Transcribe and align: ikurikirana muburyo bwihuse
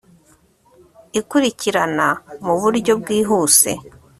ikurikirana 1.19 2.07
muburyo 2.45 2.93
bwihuse 3.01 3.71